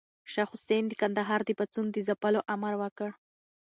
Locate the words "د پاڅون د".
1.45-1.97